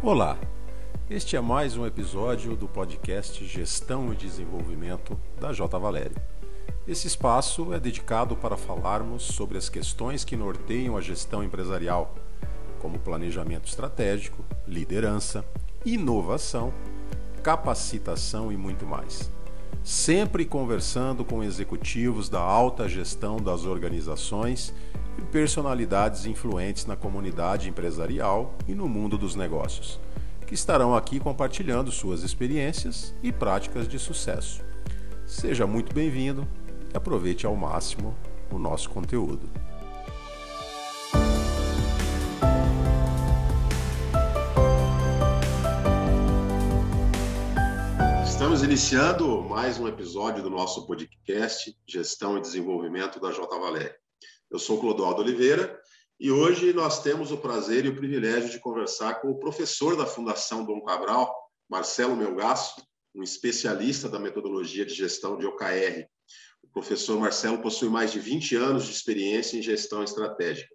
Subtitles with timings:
[0.00, 0.38] Olá,
[1.10, 5.76] este é mais um episódio do podcast Gestão e Desenvolvimento da J.
[5.76, 6.14] Valério.
[6.86, 12.14] Esse espaço é dedicado para falarmos sobre as questões que norteiam a gestão empresarial,
[12.78, 15.44] como planejamento estratégico, liderança,
[15.84, 16.72] inovação,
[17.42, 19.30] capacitação e muito mais.
[19.82, 24.72] Sempre conversando com executivos da alta gestão das organizações
[25.18, 30.00] e personalidades influentes na comunidade empresarial e no mundo dos negócios,
[30.46, 34.62] que estarão aqui compartilhando suas experiências e práticas de sucesso.
[35.26, 36.46] Seja muito bem-vindo
[36.94, 38.16] e aproveite ao máximo
[38.50, 39.50] o nosso conteúdo.
[48.24, 53.46] Estamos iniciando mais um episódio do nosso podcast Gestão e Desenvolvimento da J.
[53.58, 54.07] Valéria.
[54.50, 55.78] Eu sou Clodoaldo Oliveira
[56.18, 60.06] e hoje nós temos o prazer e o privilégio de conversar com o professor da
[60.06, 61.34] Fundação Dom Cabral,
[61.68, 62.82] Marcelo Melgaço,
[63.14, 66.06] um especialista da metodologia de gestão de OKR.
[66.62, 70.74] O professor Marcelo possui mais de 20 anos de experiência em gestão estratégica.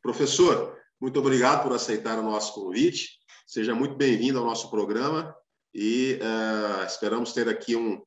[0.00, 3.18] Professor, muito obrigado por aceitar o nosso convite.
[3.46, 5.36] Seja muito bem-vindo ao nosso programa
[5.74, 8.02] e uh, esperamos ter aqui um,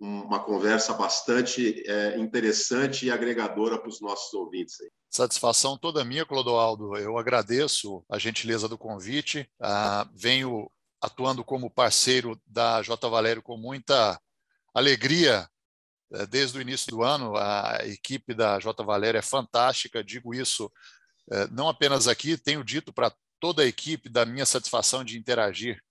[0.00, 4.80] uma conversa bastante é, interessante e agregadora para os nossos ouvintes.
[4.80, 4.88] Aí.
[5.10, 6.96] Satisfação toda minha, Clodoaldo.
[6.96, 9.50] Eu agradeço a gentileza do convite.
[9.60, 13.08] Ah, venho atuando como parceiro da J.
[13.08, 14.20] Valério com muita
[14.72, 15.48] alegria
[16.12, 17.36] é, desde o início do ano.
[17.36, 18.84] A equipe da J.
[18.84, 20.70] Valério é fantástica, digo isso
[21.30, 25.82] é, não apenas aqui, tenho dito para toda a equipe da minha satisfação de interagir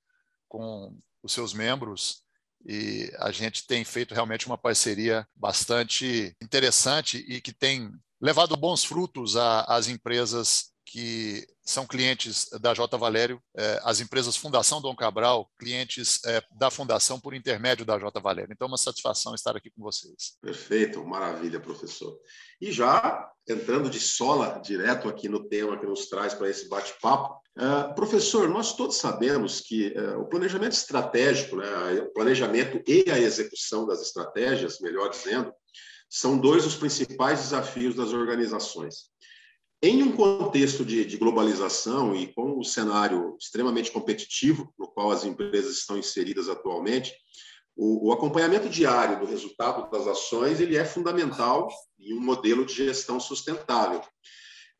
[0.48, 2.24] com os seus membros
[2.66, 7.92] e a gente tem feito realmente uma parceria bastante interessante e que tem
[8.22, 12.98] levado bons frutos às empresas que são clientes da J.
[12.98, 18.22] Valério, eh, as empresas Fundação Dom Cabral, clientes eh, da Fundação por intermédio da J.
[18.22, 18.54] Valério.
[18.54, 20.38] Então, é uma satisfação estar aqui com vocês.
[20.42, 22.18] Perfeito, maravilha, professor.
[22.62, 27.38] E já entrando de sola direto aqui no tema que nos traz para esse bate-papo,
[27.58, 33.20] uh, professor, nós todos sabemos que uh, o planejamento estratégico, né, o planejamento e a
[33.20, 35.54] execução das estratégias, melhor dizendo,
[36.10, 39.10] são dois dos principais desafios das organizações.
[39.82, 45.24] Em um contexto de, de, globalização e com o cenário extremamente competitivo no qual as
[45.24, 47.14] empresas estão inseridas atualmente,
[47.76, 51.70] o, o, acompanhamento diário do resultado das ações ele é fundamental
[52.00, 54.02] em um modelo de gestão sustentável.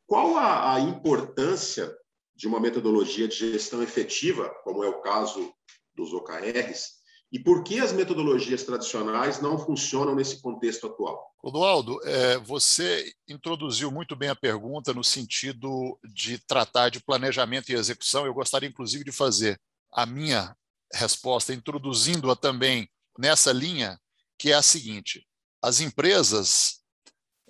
[0.04, 1.94] Qual a, a importância
[2.38, 5.52] de uma metodologia de gestão efetiva, como é o caso
[5.92, 6.98] dos OKRs,
[7.32, 11.34] e por que as metodologias tradicionais não funcionam nesse contexto atual?
[11.40, 17.74] Clodoaldo, é, você introduziu muito bem a pergunta no sentido de tratar de planejamento e
[17.74, 18.24] execução.
[18.24, 19.60] Eu gostaria, inclusive, de fazer
[19.92, 20.56] a minha
[20.94, 22.88] resposta, introduzindo-a também
[23.18, 23.98] nessa linha,
[24.38, 25.26] que é a seguinte:
[25.60, 26.80] as empresas,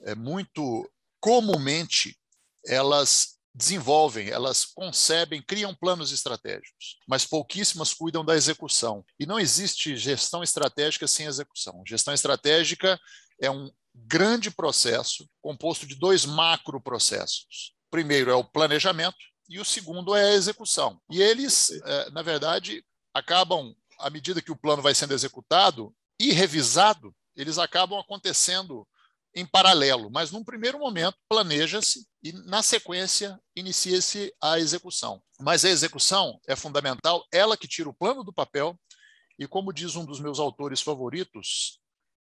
[0.00, 0.90] é, muito
[1.20, 2.18] comumente,
[2.66, 9.04] elas desenvolvem, elas concebem, criam planos estratégicos, mas pouquíssimas cuidam da execução.
[9.18, 11.82] E não existe gestão estratégica sem execução.
[11.86, 12.98] Gestão estratégica
[13.40, 17.74] é um grande processo composto de dois macro processos.
[17.88, 19.16] O primeiro é o planejamento
[19.48, 21.00] e o segundo é a execução.
[21.10, 26.32] E eles, é, na verdade, acabam, à medida que o plano vai sendo executado e
[26.32, 28.86] revisado, eles acabam acontecendo
[29.34, 35.22] em paralelo, mas num primeiro momento planeja-se e na sequência inicia-se a execução.
[35.40, 38.78] Mas a execução é fundamental, ela que tira o plano do papel
[39.38, 41.80] e como diz um dos meus autores favoritos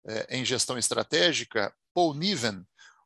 [0.07, 2.63] é, em gestão estratégica, Paul Niven,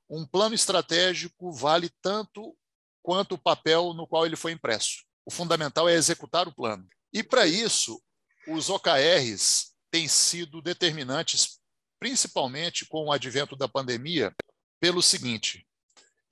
[0.10, 2.56] um plano estratégico vale tanto
[3.02, 5.04] quanto o papel no qual ele foi impresso.
[5.25, 6.88] O fundamental é executar o plano.
[7.12, 8.02] E para isso,
[8.48, 11.60] os OKRs têm sido determinantes
[12.03, 14.36] principalmente com o advento da pandemia,
[14.78, 15.66] pelo seguinte: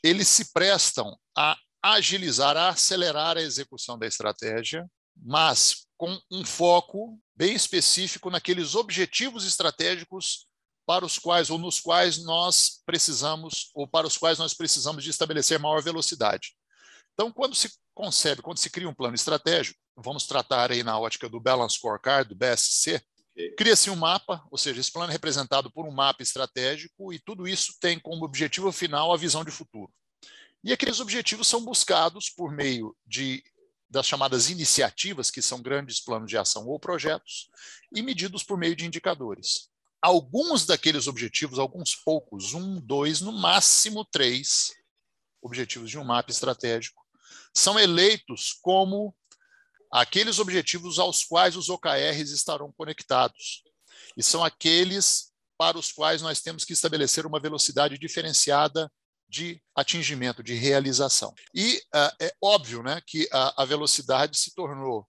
[0.04, 7.18] eles se prestam a agilizar, a acelerar a execução da estratégia, mas com um foco
[7.34, 10.46] bem específico naqueles objetivos estratégicos
[10.86, 15.10] para os quais ou nos quais nós precisamos ou para os quais nós precisamos de
[15.10, 16.54] estabelecer maior velocidade.
[17.14, 21.30] Então, quando se concebe, quando se cria um plano estratégico, vamos tratar aí na ótica
[21.30, 23.02] do Balance Scorecard, do BSC,
[23.58, 27.48] Cria-se um mapa, ou seja, esse plano é representado por um mapa estratégico e tudo
[27.48, 29.92] isso tem como objetivo final a visão de futuro.
[30.64, 33.44] E aqueles objetivos são buscados por meio de
[33.92, 37.50] das chamadas iniciativas, que são grandes planos de ação ou projetos,
[37.94, 39.70] e medidos por meio de indicadores.
[40.02, 44.74] Alguns daqueles objetivos, alguns poucos, um, dois, no máximo três
[45.42, 47.06] objetivos de um mapa estratégico,
[47.54, 49.14] são eleitos como
[49.92, 53.64] aqueles objetivos aos quais os OKRs estarão conectados.
[54.16, 58.92] E são aqueles para os quais nós temos que estabelecer uma velocidade diferenciada
[59.30, 61.34] de atingimento, de realização.
[61.54, 65.08] E uh, é óbvio né, que a, a, velocidade se tornou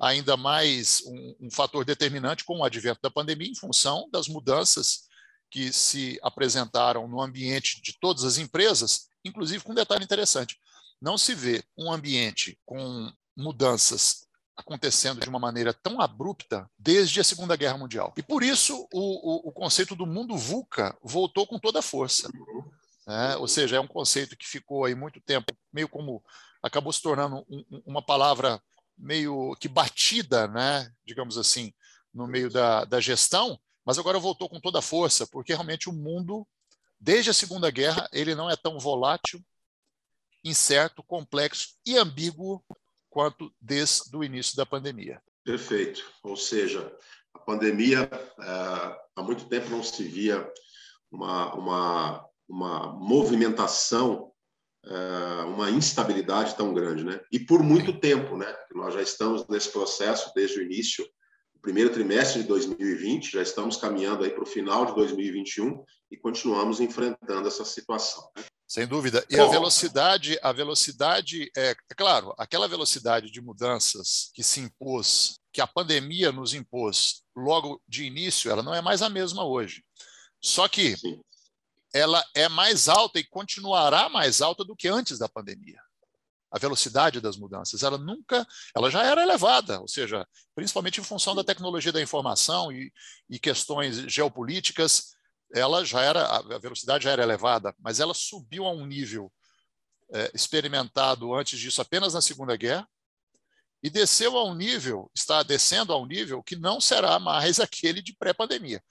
[0.00, 5.08] ainda mais um, um, fator determinante com o advento da pandemia, em função das mudanças
[5.50, 10.56] que se apresentaram no ambiente de todas as empresas, inclusive com um detalhe interessante:
[11.00, 14.24] não se vê um ambiente com mudanças
[14.56, 18.14] acontecendo de uma maneira tão abrupta desde a Segunda Guerra Mundial.
[18.16, 22.30] E por isso o, o, o conceito do mundo VUCA voltou com toda a força.
[23.06, 23.36] Né?
[23.36, 26.22] Ou seja, é um conceito que ficou aí muito tempo, meio como
[26.62, 28.62] acabou se tornando um, uma palavra
[28.96, 30.90] meio que batida, né?
[31.04, 31.72] digamos assim,
[32.12, 35.92] no meio da, da gestão, mas agora voltou com toda a força, porque realmente o
[35.92, 36.46] mundo,
[36.98, 39.44] desde a Segunda Guerra, ele não é tão volátil,
[40.44, 42.64] incerto, complexo e ambíguo
[43.14, 45.22] quanto desde o início da pandemia.
[45.44, 46.04] Perfeito.
[46.24, 46.92] Ou seja,
[47.32, 50.52] a pandemia, é, há muito tempo não se via
[51.12, 54.32] uma, uma, uma movimentação,
[54.84, 57.20] é, uma instabilidade tão grande, né?
[57.30, 58.52] E por muito tempo, né?
[58.74, 61.06] Nós já estamos nesse processo desde o início,
[61.54, 66.16] o primeiro trimestre de 2020, já estamos caminhando aí para o final de 2021 e
[66.16, 68.28] continuamos enfrentando essa situação.
[68.36, 68.42] Né?
[68.66, 69.24] Sem dúvida.
[69.28, 74.60] E Bom, a velocidade, a velocidade, é, é claro, aquela velocidade de mudanças que se
[74.60, 79.44] impôs, que a pandemia nos impôs logo de início, ela não é mais a mesma
[79.44, 79.84] hoje.
[80.42, 81.20] Só que Sim.
[81.92, 85.80] ela é mais alta e continuará mais alta do que antes da pandemia.
[86.50, 88.46] A velocidade das mudanças, ela nunca,
[88.76, 92.92] ela já era elevada, ou seja, principalmente em função da tecnologia da informação e,
[93.28, 95.14] e questões geopolíticas,
[95.52, 99.32] ela já era a velocidade já era elevada, mas ela subiu a um nível
[100.12, 102.88] é, experimentado antes disso apenas na Segunda Guerra
[103.82, 108.00] e desceu a um nível, está descendo a um nível que não será mais aquele
[108.00, 108.82] de pré-pandemia.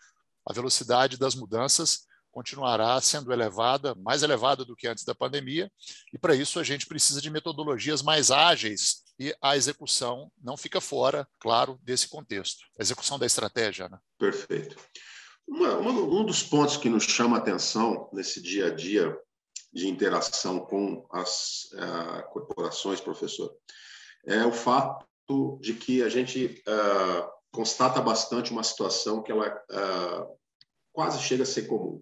[0.45, 5.71] A velocidade das mudanças continuará sendo elevada, mais elevada do que antes da pandemia,
[6.11, 10.81] e para isso a gente precisa de metodologias mais ágeis e a execução não fica
[10.81, 12.65] fora, claro, desse contexto.
[12.77, 13.87] A execução da estratégia.
[13.87, 13.97] Né?
[14.17, 14.75] Perfeito.
[15.47, 19.17] Uma, uma, um dos pontos que nos chama a atenção nesse dia a dia
[19.73, 23.53] de interação com as uh, corporações, professor,
[24.25, 25.05] é o fato
[25.59, 30.37] de que a gente uh, constata bastante uma situação que ela uh,
[30.91, 32.01] quase chega a ser comum,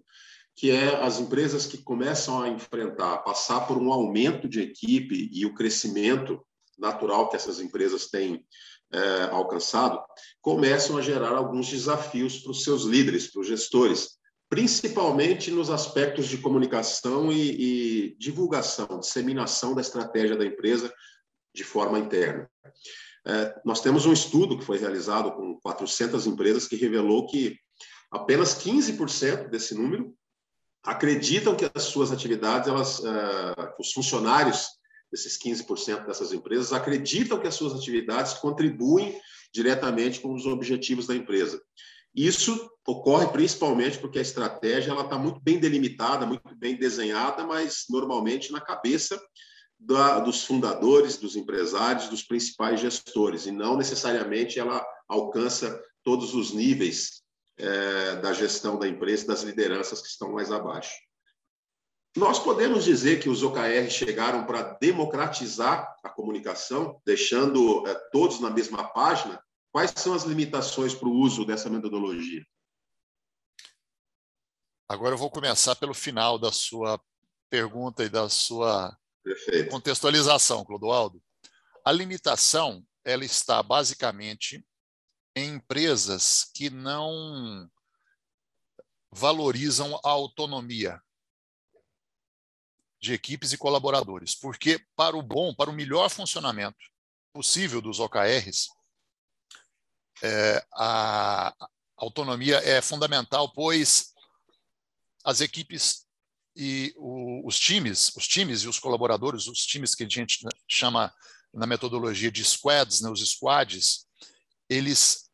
[0.54, 5.46] que é as empresas que começam a enfrentar, passar por um aumento de equipe e
[5.46, 6.44] o crescimento
[6.78, 8.44] natural que essas empresas têm
[8.92, 10.00] é, alcançado,
[10.40, 14.18] começam a gerar alguns desafios para os seus líderes, para os gestores,
[14.48, 20.92] principalmente nos aspectos de comunicação e, e divulgação, disseminação da estratégia da empresa
[21.54, 22.48] de forma interna.
[23.26, 27.56] É, nós temos um estudo que foi realizado com 400 empresas que revelou que
[28.10, 30.14] apenas 15% desse número
[30.84, 34.66] acreditam que as suas atividades, elas, uh, os funcionários
[35.12, 39.20] desses 15% dessas empresas acreditam que as suas atividades contribuem
[39.52, 41.62] diretamente com os objetivos da empresa.
[42.14, 47.84] Isso ocorre principalmente porque a estratégia ela está muito bem delimitada, muito bem desenhada, mas
[47.88, 49.20] normalmente na cabeça
[49.78, 56.52] da, dos fundadores, dos empresários, dos principais gestores, e não necessariamente ela alcança todos os
[56.52, 57.22] níveis
[57.58, 60.92] é, da gestão da empresa, das lideranças que estão mais abaixo.
[62.14, 68.50] Nós podemos dizer que os OKR chegaram para democratizar a comunicação, deixando é, todos na
[68.50, 69.42] mesma página.
[69.70, 72.44] Quais são as limitações para o uso dessa metodologia?
[74.86, 77.00] Agora eu vou começar pelo final da sua
[77.48, 79.70] pergunta e da sua Perfeito.
[79.70, 81.22] contextualização, Clodoaldo.
[81.82, 84.62] A limitação ela está basicamente
[85.34, 87.70] em empresas que não
[89.10, 91.00] valorizam a autonomia
[93.02, 96.78] de equipes e colaboradores, porque para o bom, para o melhor funcionamento
[97.32, 98.68] possível dos OKRs,
[100.22, 101.52] é, a
[101.96, 104.14] autonomia é fundamental, pois
[105.24, 106.06] as equipes
[106.54, 111.12] e o, os times, os times e os colaboradores, os times que a gente chama
[111.52, 114.06] na metodologia de squads, né, os squads,
[114.68, 115.28] eles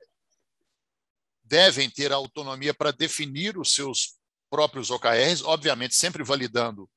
[1.45, 4.17] devem ter autonomia para definir os seus
[4.49, 6.89] próprios OKRs, obviamente sempre validando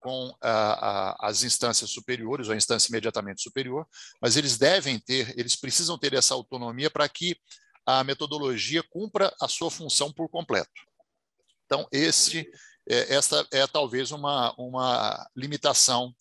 [0.00, 3.86] com a, a, as instâncias superiores, ou a instância imediatamente superior,
[4.20, 7.36] mas eles devem ter, eles precisam ter essa autonomia para que
[7.84, 10.70] a metodologia cumpra a sua função por completo.
[11.64, 12.48] Então, esse,
[12.88, 16.14] é, essa é talvez uma, uma limitação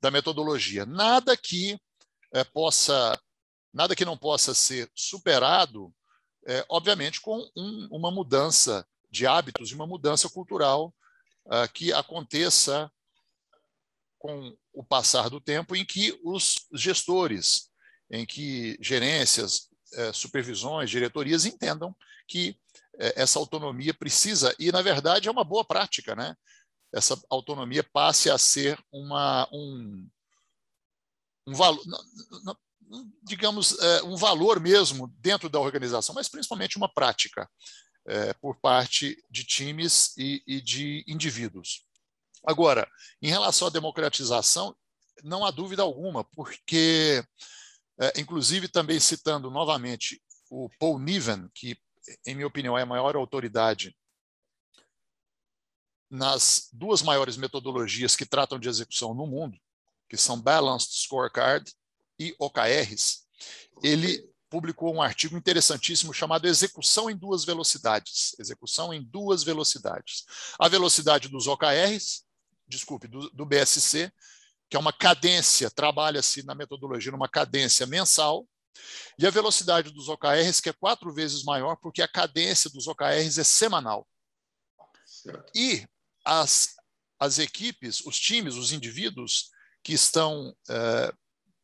[0.00, 0.84] da metodologia.
[0.84, 1.78] Nada que
[2.32, 3.18] é, possa
[3.72, 5.92] nada que não possa ser superado,
[6.46, 10.94] é, obviamente, com um, uma mudança de hábitos e uma mudança cultural
[11.46, 12.90] uh, que aconteça
[14.24, 17.68] com o passar do tempo, em que os gestores,
[18.10, 21.94] em que gerências, uh, supervisões, diretorias entendam
[22.26, 22.56] que
[22.94, 26.34] uh, essa autonomia precisa, e na verdade é uma boa prática, né?
[26.90, 30.08] Essa autonomia passe a ser uma, um,
[31.46, 31.82] um valor,
[33.22, 37.50] digamos, é, um valor mesmo dentro da organização, mas principalmente uma prática
[38.06, 41.84] é, por parte de times e, e de indivíduos.
[42.46, 42.88] Agora,
[43.22, 44.76] em relação à democratização,
[45.22, 47.24] não há dúvida alguma, porque,
[47.98, 50.20] é, inclusive, também citando novamente
[50.50, 51.76] o Paul Niven, que,
[52.26, 53.96] em minha opinião, é a maior autoridade
[56.10, 59.58] nas duas maiores metodologias que tratam de execução no mundo,
[60.08, 61.72] que são Balanced Scorecard
[62.18, 63.24] e OKRs,
[63.82, 68.36] ele publicou um artigo interessantíssimo chamado Execução em Duas Velocidades.
[68.38, 70.24] Execução em Duas Velocidades.
[70.60, 72.24] A velocidade dos OKRs,
[72.66, 74.12] desculpe, do, do BSC,
[74.68, 78.46] que é uma cadência, trabalha-se na metodologia numa cadência mensal,
[79.18, 83.38] e a velocidade dos OKRs, que é quatro vezes maior, porque a cadência dos OKRs
[83.38, 84.06] é semanal.
[85.06, 85.52] Certo.
[85.54, 85.86] E
[86.24, 86.74] as,
[87.18, 89.50] as equipes, os times, os indivíduos
[89.82, 91.14] que estão é,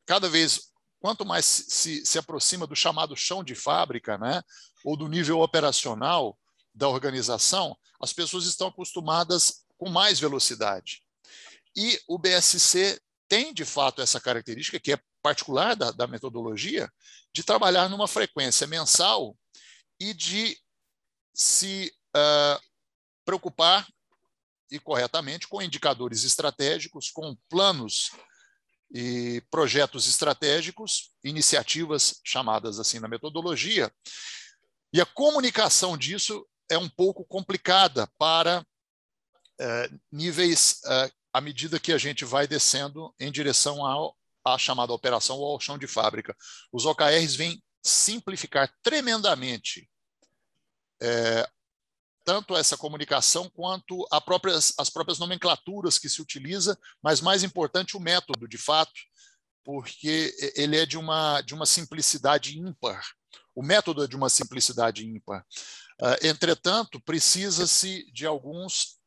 [0.07, 4.43] cada vez, quanto mais se, se aproxima do chamado chão de fábrica, né,
[4.85, 6.39] ou do nível operacional
[6.75, 11.03] da organização, as pessoas estão acostumadas com mais velocidade.
[11.75, 16.93] E o BSC tem, de fato, essa característica, que é particular da, da metodologia,
[17.33, 19.35] de trabalhar numa frequência mensal
[19.99, 20.59] e de
[21.33, 22.61] se uh,
[23.25, 23.89] preocupar
[24.71, 28.11] e corretamente com indicadores estratégicos, com planos
[28.93, 33.91] e projetos estratégicos, iniciativas chamadas assim na metodologia.
[34.93, 38.67] E a comunicação disso é um pouco complicada para
[40.11, 43.81] níveis é, à medida que a gente vai descendo em direção
[44.45, 46.37] à chamada operação ou ao chão de fábrica.
[46.73, 49.89] Os OKRs vêm simplificar tremendamente
[51.03, 51.49] é,
[52.25, 58.01] tanto essa comunicação quanto próprias, as próprias nomenclaturas que se utiliza, mas mais importante o
[58.01, 58.93] método, de fato,
[59.65, 63.03] porque ele é de uma, de uma simplicidade ímpar.
[63.55, 65.45] O método é de uma simplicidade ímpar.
[66.01, 69.00] Uh, entretanto, precisa-se de alguns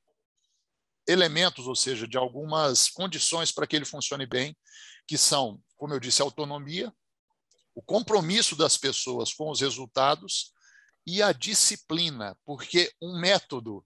[1.07, 4.55] elementos, ou seja, de algumas condições para que ele funcione bem,
[5.07, 6.93] que são, como eu disse, a autonomia,
[7.75, 10.53] o compromisso das pessoas com os resultados
[11.05, 13.85] e a disciplina, porque um método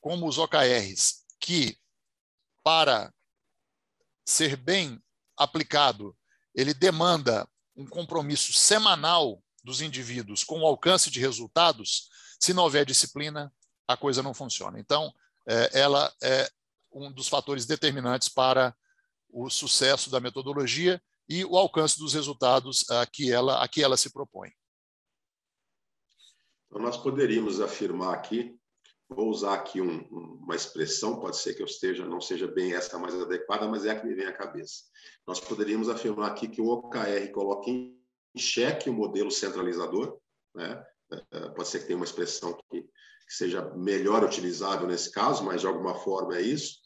[0.00, 1.76] como os OKRs, que
[2.62, 3.12] para
[4.24, 5.02] ser bem
[5.36, 6.16] aplicado,
[6.54, 12.08] ele demanda um compromisso semanal dos indivíduos com o alcance de resultados,
[12.38, 13.52] se não houver disciplina,
[13.86, 14.78] a coisa não funciona.
[14.78, 15.12] Então,
[15.72, 16.48] ela é
[16.92, 18.74] um dos fatores determinantes para
[19.28, 23.96] o sucesso da metodologia e o alcance dos resultados a que ela, a que ela
[23.96, 24.50] se propõe.
[26.66, 28.56] Então, nós poderíamos afirmar aqui,
[29.08, 30.02] vou usar aqui um,
[30.42, 33.90] uma expressão, pode ser que eu esteja, não seja bem essa mais adequada, mas é
[33.90, 34.84] a que me vem à cabeça.
[35.26, 37.96] Nós poderíamos afirmar aqui que o OKR coloca em
[38.36, 40.18] xeque o modelo centralizador,
[40.54, 40.84] né?
[41.12, 42.88] É, é, pode ser que tenha uma expressão que,
[43.30, 46.80] que seja melhor utilizável nesse caso, mas de alguma forma é isso,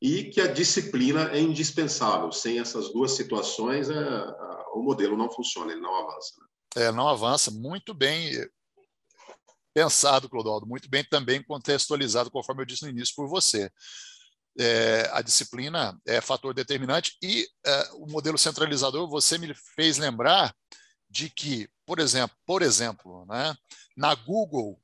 [0.00, 2.30] e que a disciplina é indispensável.
[2.30, 4.34] Sem essas duas situações, é,
[4.74, 6.34] o modelo não funciona, ele não avança.
[6.38, 6.84] Né?
[6.84, 7.50] É, não avança.
[7.50, 8.30] Muito bem
[9.74, 13.68] pensado, Clodoaldo, muito bem também contextualizado, conforme eu disse no início, por você.
[14.56, 20.54] É, a disciplina é fator determinante e é, o modelo centralizador, você me fez lembrar
[21.10, 23.56] de que, por exemplo, por exemplo né,
[23.96, 24.80] na Google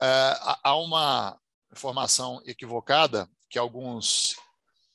[0.00, 1.38] há uma
[1.72, 4.36] informação equivocada que alguns,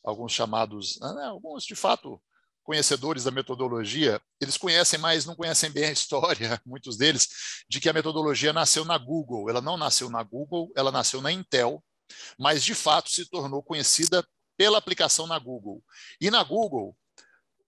[0.04, 2.22] alguns chamados, né, alguns de fato
[2.64, 7.30] conhecedores da metodologia, eles conhecem, mas não conhecem bem a história, muitos deles,
[7.70, 9.50] de que a metodologia nasceu na Google.
[9.50, 11.84] Ela não nasceu na Google, ela nasceu na Intel,
[12.40, 15.84] mas de fato se tornou conhecida pela aplicação na Google.
[16.20, 16.98] E na Google,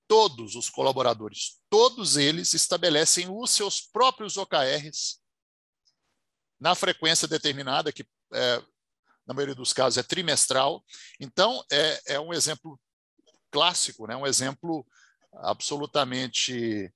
[0.08, 5.20] todos os colaboradores, todos eles estabelecem os seus próprios OKRs
[6.60, 8.62] na frequência determinada, que é,
[9.26, 10.84] na maioria dos casos é trimestral.
[11.20, 12.80] Então, é, é um exemplo
[13.52, 14.16] clássico, né?
[14.16, 14.86] um exemplo
[15.34, 16.92] absolutamente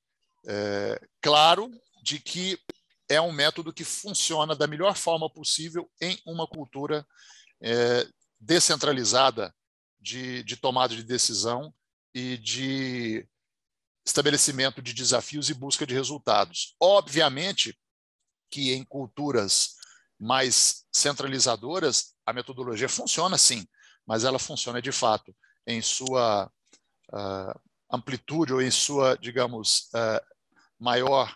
[0.48, 1.70] é, claro
[2.03, 2.60] de que
[3.10, 7.06] é um método que funciona da melhor forma possível em uma cultura
[7.62, 8.08] é,
[8.39, 9.53] descentralizada
[10.00, 11.74] de, de tomada de decisão
[12.13, 13.27] e de
[14.06, 16.75] estabelecimento de desafios e busca de resultados.
[16.80, 17.77] Obviamente
[18.51, 19.75] que em culturas
[20.20, 23.65] mais centralizadoras, a metodologia funciona sim,
[24.05, 26.51] mas ela funciona de fato em sua
[27.12, 30.24] uh, amplitude ou em sua, digamos, uh,
[30.77, 31.36] maior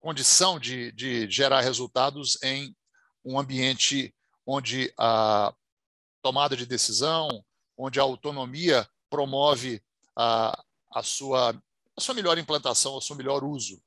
[0.00, 2.74] condição de, de gerar resultados em
[3.24, 4.14] um ambiente
[4.46, 5.54] onde a
[6.22, 7.44] tomada de decisão,
[7.76, 9.82] onde a autonomia promove
[10.16, 11.50] a, a, sua,
[11.96, 13.82] a sua melhor implantação, o seu melhor uso.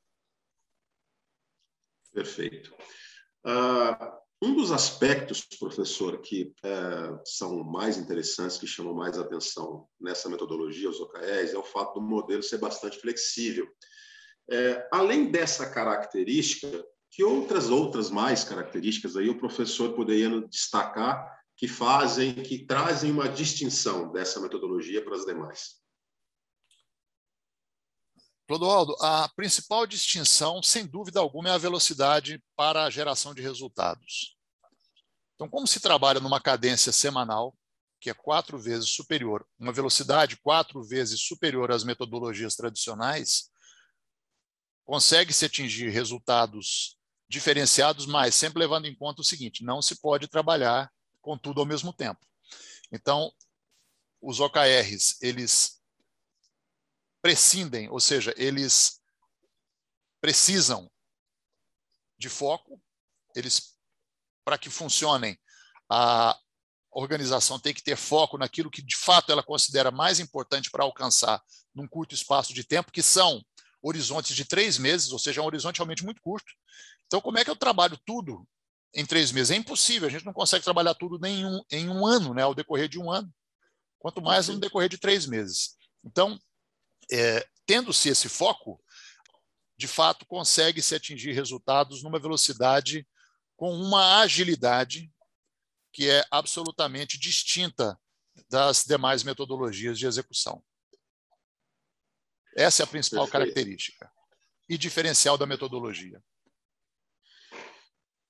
[2.17, 2.73] Perfeito.
[3.45, 10.27] Uh, um dos aspectos, professor, que uh, são mais interessantes, que chamam mais atenção nessa
[10.27, 13.67] metodologia, os OKRs, é o fato do modelo ser bastante flexível.
[14.49, 21.67] É, além dessa característica, que outras outras mais características aí o professor poderia destacar que
[21.67, 25.86] fazem, que trazem uma distinção dessa metodologia para as demais?
[28.47, 34.37] Clodoaldo, a principal distinção, sem dúvida alguma, é a velocidade para a geração de resultados.
[35.35, 37.53] Então, como se trabalha numa cadência semanal,
[37.99, 43.51] que é quatro vezes superior, uma velocidade quatro vezes superior às metodologias tradicionais,
[44.85, 50.89] consegue-se atingir resultados diferenciados, mas sempre levando em conta o seguinte: não se pode trabalhar
[51.21, 52.25] com tudo ao mesmo tempo.
[52.93, 53.29] Então,
[54.21, 55.76] os OKRs, eles
[57.27, 59.01] prescindem, ou seja, eles
[60.21, 60.89] precisam
[62.17, 62.81] de foco,
[63.35, 63.77] eles
[64.45, 65.37] para que funcionem,
[65.91, 66.39] a
[66.89, 71.43] organização tem que ter foco naquilo que de fato ela considera mais importante para alcançar
[71.75, 73.43] num curto espaço de tempo, que são
[73.81, 76.49] horizontes de três meses, ou seja, é um horizonte realmente muito curto.
[77.07, 78.47] Então, como é que eu trabalho tudo
[78.93, 79.51] em três meses?
[79.51, 82.43] É impossível, a gente não consegue trabalhar tudo nem em um, em um ano, né,
[82.43, 83.29] ao decorrer de um ano,
[83.99, 85.75] quanto mais no decorrer de três meses.
[86.05, 86.39] Então,
[87.11, 88.81] é, tendo-se esse foco,
[89.77, 93.07] de fato, consegue-se atingir resultados numa velocidade
[93.55, 95.11] com uma agilidade
[95.91, 97.99] que é absolutamente distinta
[98.49, 100.63] das demais metodologias de execução.
[102.55, 103.53] Essa é a principal Perfeito.
[103.53, 104.11] característica
[104.69, 106.21] e diferencial da metodologia.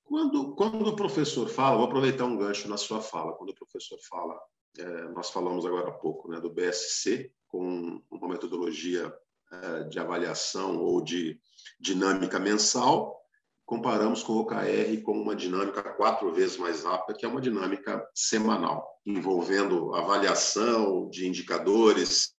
[0.03, 3.99] Quando, quando o professor fala, vou aproveitar um gancho na sua fala, quando o professor
[4.09, 4.39] fala,
[4.77, 9.13] é, nós falamos agora há pouco né, do BSC, com uma metodologia
[9.51, 11.39] é, de avaliação ou de
[11.79, 13.17] dinâmica mensal,
[13.65, 18.07] comparamos com o OKR com uma dinâmica quatro vezes mais rápida, que é uma dinâmica
[18.13, 22.33] semanal, envolvendo avaliação de indicadores,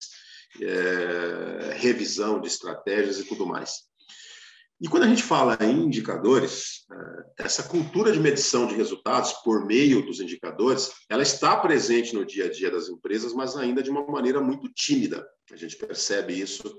[0.59, 3.88] é, revisão de estratégias e tudo mais.
[4.81, 6.85] E quando a gente fala em indicadores,
[7.37, 12.25] é, essa cultura de medição de resultados por meio dos indicadores, ela está presente no
[12.25, 15.27] dia a dia das empresas, mas ainda de uma maneira muito tímida.
[15.51, 16.77] A gente percebe isso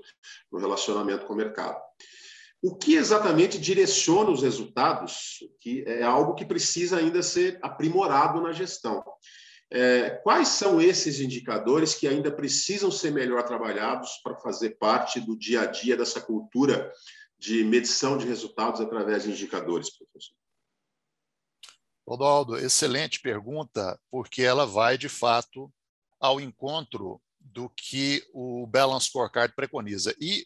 [0.51, 1.79] no relacionamento com o mercado.
[2.59, 8.51] O que exatamente direciona os resultados, que é algo que precisa ainda ser aprimorado na
[8.51, 9.03] gestão.
[9.73, 15.37] É, quais são esses indicadores que ainda precisam ser melhor trabalhados para fazer parte do
[15.37, 16.91] dia a dia dessa cultura
[17.41, 20.35] de medição de resultados através de indicadores, professor?
[22.07, 25.73] Rodoldo, excelente pergunta, porque ela vai, de fato,
[26.19, 30.15] ao encontro do que o Balance Scorecard preconiza.
[30.21, 30.45] E,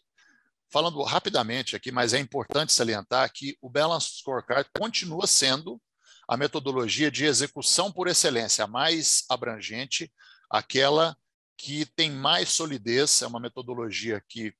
[0.70, 5.78] falando rapidamente aqui, mas é importante salientar que o Balance Scorecard continua sendo
[6.26, 10.10] a metodologia de execução por excelência, a mais abrangente,
[10.48, 11.14] aquela
[11.58, 14.54] que tem mais solidez, é uma metodologia que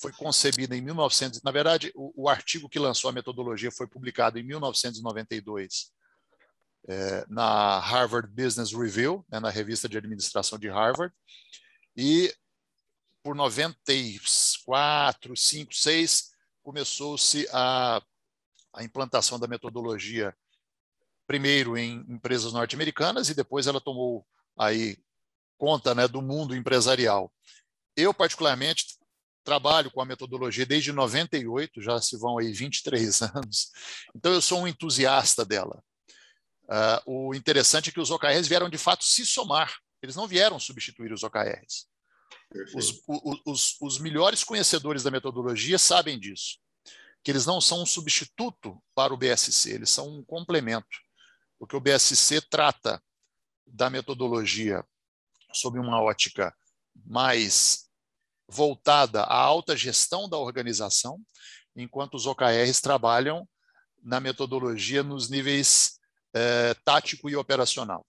[0.00, 4.38] foi concebida em 1900, na verdade, o, o artigo que lançou a metodologia foi publicado
[4.38, 5.92] em 1992
[6.88, 11.14] é, na Harvard Business Review, né, na revista de administração de Harvard,
[11.96, 12.34] e
[13.22, 16.30] por 94, 5, 6
[16.62, 18.02] começou-se a,
[18.72, 20.34] a implantação da metodologia
[21.26, 24.26] primeiro em empresas norte-americanas e depois ela tomou
[24.58, 24.96] aí
[25.58, 27.30] conta né, do mundo empresarial.
[27.94, 28.98] Eu, particularmente,
[29.44, 33.70] trabalho com a metodologia desde 98, já se vão aí 23 anos,
[34.14, 35.82] então eu sou um entusiasta dela.
[36.64, 40.58] Uh, o interessante é que os OKRs vieram de fato se somar, eles não vieram
[40.58, 41.88] substituir os OKRs.
[42.74, 43.02] Os,
[43.46, 46.58] os, os, melhores conhecedores da metodologia sabem disso,
[47.22, 50.98] que eles não são um substituto para o BSC, eles são um complemento
[51.60, 53.00] porque o BSC trata
[53.66, 54.82] da metodologia
[55.52, 56.56] sob uma ótica
[57.04, 57.89] mais
[58.50, 61.20] voltada à alta gestão da organização,
[61.74, 63.48] enquanto os OKRs trabalham
[64.02, 65.98] na metodologia nos níveis
[66.34, 68.06] eh, tático e operacional.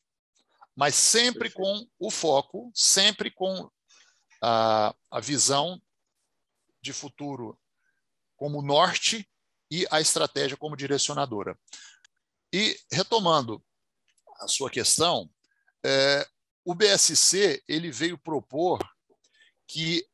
[0.75, 3.69] Mas sempre com o foco, sempre com
[4.41, 5.79] a, a visão
[6.81, 7.57] de futuro
[8.35, 9.29] como norte
[9.69, 11.57] e a estratégia como direcionadora.
[12.53, 13.63] E, retomando
[14.39, 15.29] a sua questão,
[15.85, 16.27] é,
[16.65, 18.79] o BSC ele veio propor
[19.67, 20.05] que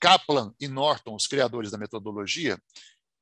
[0.00, 2.60] Kaplan e Norton, os criadores da metodologia,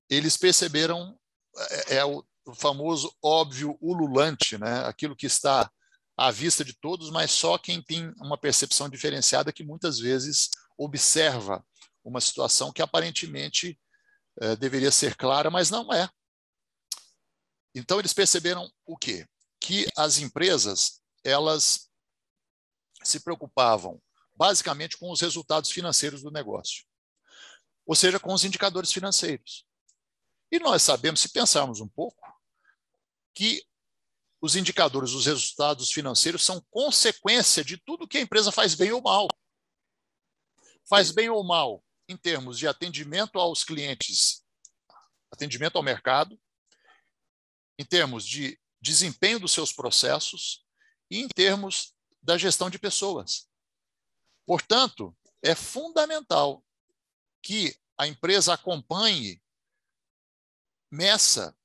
[0.08, 1.18] eles perceberam
[1.56, 4.84] é, é o, o famoso óbvio ululante, né?
[4.86, 5.70] aquilo que está
[6.16, 11.64] à vista de todos, mas só quem tem uma percepção diferenciada que muitas vezes observa
[12.04, 13.78] uma situação que aparentemente
[14.40, 16.08] é, deveria ser clara, mas não é.
[17.74, 19.26] Então eles perceberam o quê?
[19.60, 21.88] Que as empresas elas
[23.02, 24.00] se preocupavam
[24.34, 26.84] basicamente com os resultados financeiros do negócio,
[27.86, 29.66] ou seja, com os indicadores financeiros.
[30.50, 32.22] E nós sabemos, se pensarmos um pouco,
[33.34, 33.66] que
[34.40, 39.00] os indicadores, os resultados financeiros são consequência de tudo que a empresa faz bem ou
[39.00, 39.26] mal.
[40.86, 44.44] Faz bem ou mal em termos de atendimento aos clientes,
[45.32, 46.38] atendimento ao mercado,
[47.78, 50.64] em termos de desempenho dos seus processos
[51.10, 53.48] e em termos da gestão de pessoas.
[54.46, 56.64] Portanto, é fundamental
[57.42, 59.40] que a empresa acompanhe,
[60.90, 61.56] meça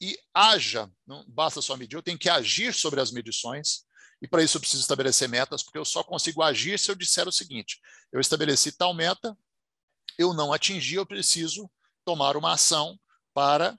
[0.00, 3.84] e haja, não basta só medir, eu tenho que agir sobre as medições,
[4.20, 7.28] e para isso eu preciso estabelecer metas, porque eu só consigo agir se eu disser
[7.28, 7.80] o seguinte:
[8.12, 9.36] eu estabeleci tal meta,
[10.16, 11.70] eu não atingi, eu preciso
[12.04, 12.98] tomar uma ação
[13.32, 13.78] para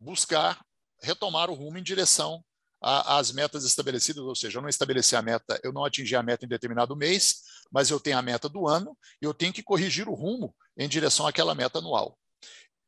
[0.00, 0.64] buscar
[1.00, 2.44] retomar o rumo em direção
[2.86, 6.44] às metas estabelecidas, ou seja, eu não estabeleci a meta, eu não atingi a meta
[6.44, 7.36] em determinado mês,
[7.72, 10.88] mas eu tenho a meta do ano e eu tenho que corrigir o rumo em
[10.88, 12.18] direção àquela meta anual.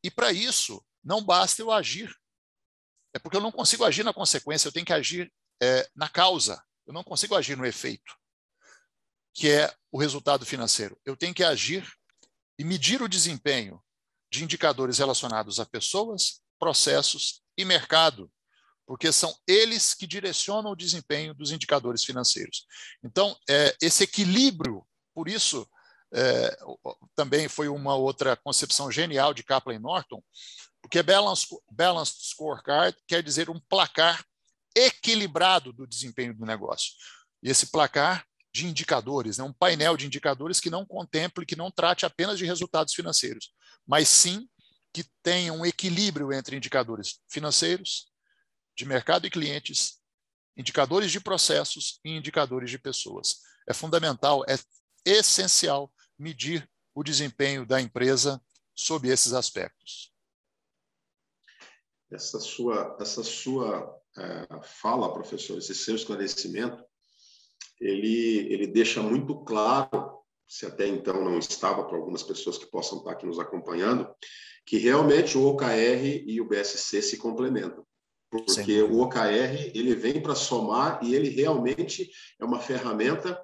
[0.05, 2.15] E para isso, não basta eu agir
[3.17, 5.33] é porque eu não consigo agir na consequência, eu tenho que agir
[5.63, 6.63] é, na causa.
[6.87, 8.15] Eu não consigo agir no efeito,
[9.35, 11.01] que é o resultado financeiro.
[11.03, 11.91] Eu tenho que agir
[12.59, 13.83] e medir o desempenho
[14.31, 18.31] de indicadores relacionados a pessoas, processos e mercado,
[18.87, 22.65] porque são eles que direcionam o desempenho dos indicadores financeiros.
[23.03, 25.69] Então, é, esse equilíbrio, por isso,
[26.15, 26.57] é,
[27.15, 30.23] também foi uma outra concepção genial de Kaplan e Norton,
[30.81, 34.25] porque balance, balanced scorecard quer dizer um placar
[34.75, 36.93] equilibrado do desempenho do negócio.
[37.43, 41.71] E esse placar de indicadores, né, um painel de indicadores que não contemple, que não
[41.71, 43.53] trate apenas de resultados financeiros,
[43.87, 44.49] mas sim
[44.93, 48.07] que tenha um equilíbrio entre indicadores financeiros,
[48.77, 49.99] de mercado e clientes,
[50.57, 53.41] indicadores de processos e indicadores de pessoas.
[53.69, 54.57] É fundamental, é
[55.05, 58.41] essencial medir o desempenho da empresa
[58.75, 60.17] sob esses aspectos
[62.11, 66.83] essa sua, essa sua é, fala, professor, esse seu esclarecimento,
[67.81, 72.99] ele, ele deixa muito claro, se até então não estava para algumas pessoas que possam
[72.99, 74.09] estar aqui nos acompanhando,
[74.65, 77.87] que realmente o OKR e o BSC se complementam
[78.31, 82.11] porque o OKR ele vem para somar e ele realmente
[82.41, 83.41] é uma ferramenta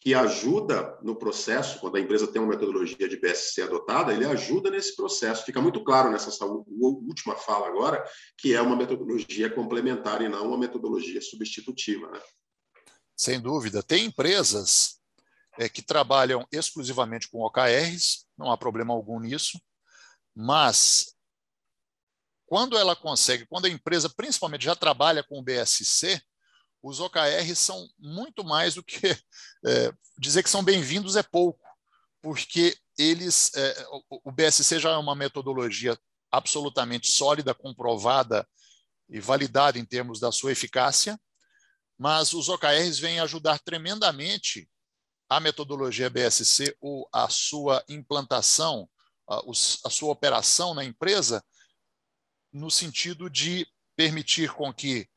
[0.00, 4.70] que ajuda no processo, quando a empresa tem uma metodologia de BSC adotada, ele ajuda
[4.70, 5.44] nesse processo.
[5.44, 8.04] Fica muito claro nessa última fala agora
[8.36, 12.10] que é uma metodologia complementar e não uma metodologia substitutiva.
[12.10, 12.20] Né?
[13.16, 13.82] Sem dúvida.
[13.82, 15.00] Tem empresas
[15.58, 19.60] é, que trabalham exclusivamente com OKRs, não há problema algum nisso,
[20.34, 21.14] mas
[22.46, 26.20] quando ela consegue, quando a empresa principalmente já trabalha com o BSC,
[26.82, 29.06] os OKRs são muito mais do que
[29.66, 31.60] é, dizer que são bem-vindos é pouco,
[32.20, 35.98] porque eles, é, o BSC já é uma metodologia
[36.30, 38.46] absolutamente sólida, comprovada
[39.08, 41.18] e validada em termos da sua eficácia,
[41.98, 44.68] mas os OKRs vêm ajudar tremendamente
[45.28, 48.88] a metodologia BSC ou a sua implantação,
[49.28, 49.40] a,
[49.84, 51.42] a sua operação na empresa
[52.54, 55.08] no sentido de permitir com que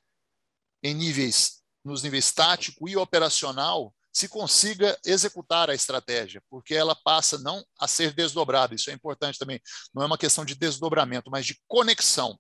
[0.84, 7.38] em níveis nos níveis tático e operacional se consiga executar a estratégia, porque ela passa
[7.38, 8.74] não a ser desdobrada.
[8.74, 9.62] Isso é importante também.
[9.94, 12.38] Não é uma questão de desdobramento, mas de conexão.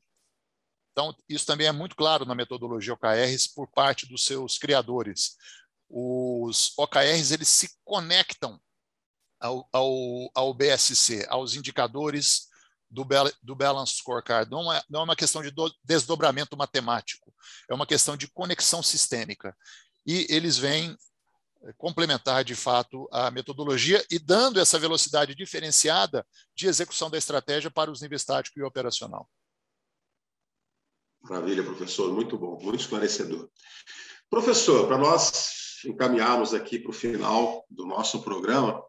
[0.91, 5.37] Então, isso também é muito claro na metodologia OKRs por parte dos seus criadores.
[5.87, 8.59] Os OKRs eles se conectam
[9.39, 12.46] ao, ao, ao BSC, aos indicadores
[12.89, 13.05] do,
[13.41, 14.49] do Balance Scorecard.
[14.49, 17.33] Não é, não é uma questão de do, desdobramento matemático,
[17.69, 19.55] é uma questão de conexão sistêmica.
[20.05, 20.95] E eles vêm
[21.63, 27.69] eh, complementar, de fato, a metodologia e dando essa velocidade diferenciada de execução da estratégia
[27.69, 29.29] para os níveis tático e operacional.
[31.21, 32.13] Maravilha, professor.
[32.13, 33.49] Muito bom, muito esclarecedor.
[34.29, 38.81] Professor, para nós encaminharmos aqui para o final do nosso programa,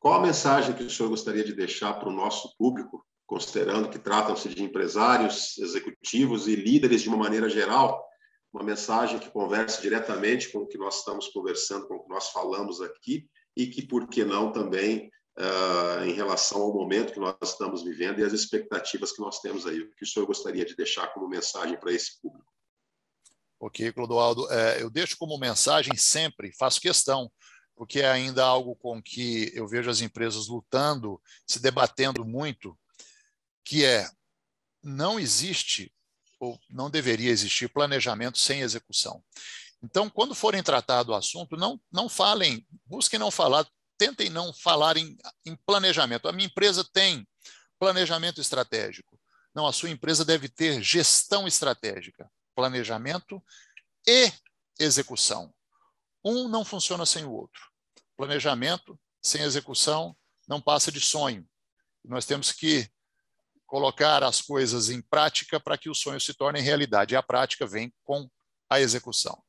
[0.00, 3.98] Qual a mensagem que o senhor gostaria de deixar para o nosso público, considerando que
[4.00, 8.04] tratam-se de empresários, executivos e líderes de uma maneira geral?
[8.52, 12.30] Uma mensagem que converse diretamente com o que nós estamos conversando, com o que nós
[12.30, 17.36] falamos aqui, e que, por que não, também uh, em relação ao momento que nós
[17.40, 19.80] estamos vivendo e as expectativas que nós temos aí.
[19.80, 22.52] O que o senhor gostaria de deixar como mensagem para esse público?
[23.60, 24.50] Ok, Clodoaldo.
[24.50, 27.30] É, eu deixo como mensagem sempre, faço questão,
[27.76, 32.76] porque é ainda algo com que eu vejo as empresas lutando, se debatendo muito,
[33.64, 34.08] que é
[34.82, 35.92] não existe
[36.38, 39.22] ou não deveria existir planejamento sem execução.
[39.82, 43.66] Então, quando forem tratar do assunto, não, não falem, busquem não falar,
[43.98, 46.28] tentem não falar em, em planejamento.
[46.28, 47.26] A minha empresa tem
[47.78, 49.18] planejamento estratégico.
[49.54, 53.42] Não, a sua empresa deve ter gestão estratégica planejamento
[54.06, 54.30] e
[54.78, 55.52] execução.
[56.22, 57.62] Um não funciona sem o outro.
[58.16, 60.14] Planejamento sem execução
[60.46, 61.48] não passa de sonho.
[62.04, 62.90] Nós temos que
[63.70, 67.14] colocar as coisas em prática para que o sonho se torne realidade.
[67.14, 68.28] E a prática vem com
[68.68, 69.40] a execução.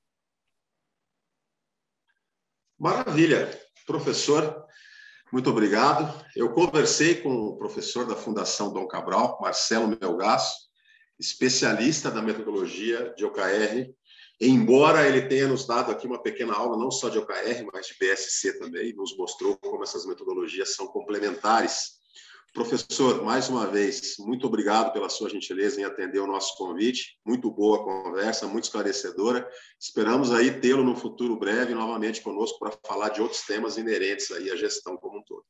[2.80, 3.50] Maravilha.
[3.88, 4.64] Professor,
[5.34, 6.24] muito obrigado.
[6.36, 10.70] Eu conversei com o professor da Fundação Dom Cabral, Marcelo Melgaço,
[11.20, 13.92] especialista da metodologia de OKR,
[14.40, 17.96] embora ele tenha nos dado aqui uma pequena aula, não só de OKR, mas de
[18.00, 22.01] BSC também, nos mostrou como essas metodologias são complementares.
[22.54, 27.18] Professor, mais uma vez, muito obrigado pela sua gentileza em atender o nosso convite.
[27.26, 29.50] Muito boa conversa, muito esclarecedora.
[29.80, 34.52] Esperamos aí tê-lo no futuro breve novamente conosco para falar de outros temas inerentes aí
[34.52, 35.46] à gestão como um todo.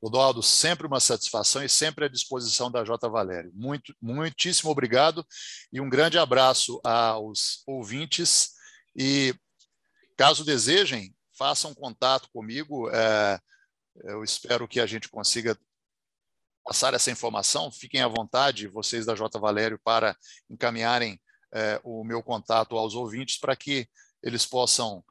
[0.00, 3.08] Clodoaldo, sempre uma satisfação e sempre à disposição da J.
[3.08, 3.52] Valério.
[3.54, 5.24] Muito, muitíssimo obrigado
[5.72, 8.54] e um grande abraço aos ouvintes.
[8.96, 9.34] E
[10.16, 12.90] caso desejem, façam contato comigo.
[12.90, 13.38] É,
[14.04, 15.58] eu espero que a gente consiga
[16.64, 17.70] passar essa informação.
[17.70, 19.38] Fiquem à vontade, vocês da J.
[19.38, 20.16] Valério, para
[20.48, 21.20] encaminharem
[21.52, 23.88] é, o meu contato aos ouvintes para que
[24.22, 25.04] eles possam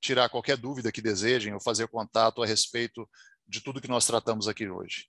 [0.00, 3.08] tirar qualquer dúvida que desejem ou fazer contato a respeito
[3.46, 5.08] de tudo que nós tratamos aqui hoje.